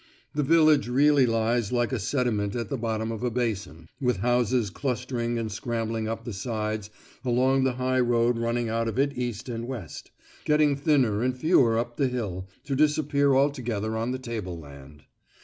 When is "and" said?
5.37-5.51, 9.47-9.67, 11.21-11.37